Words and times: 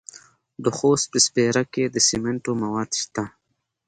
د 0.63 0.65
خوست 0.77 1.05
په 1.11 1.19
سپیره 1.25 1.63
کې 1.73 1.83
د 1.89 1.95
سمنټو 2.09 2.51
مواد 2.61 2.89
شته. 3.01 3.23